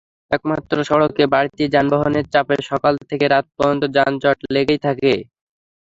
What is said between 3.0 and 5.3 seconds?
থেকে রাত পর্যন্ত যানজট লেগেই থাকে।